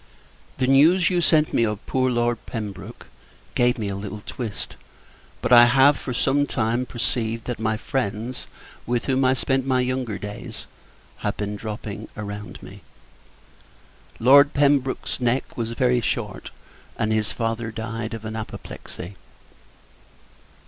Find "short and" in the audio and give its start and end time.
16.01-17.13